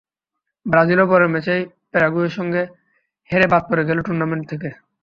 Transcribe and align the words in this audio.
ব্রাজিলও 0.65 1.05
পরের 1.11 1.31
ম্যাচেই 1.33 1.61
প্যারাগুয়ের 1.91 2.33
সঙ্গে 2.37 2.61
হেরে 3.29 3.47
বাদ 3.51 3.63
পড়ে 3.69 3.83
গেল 3.89 3.97
টুর্নামেন্ট 4.01 4.43
থেকে। 4.51 4.69